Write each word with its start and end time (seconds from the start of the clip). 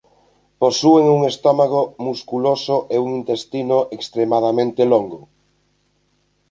Posúen 0.61 1.05
un 1.15 1.21
estómago 1.31 1.81
musculoso 2.07 2.75
e 2.95 2.97
un 3.05 3.09
intestino 3.19 3.77
extremadamente 3.97 4.81
longo. 4.91 5.21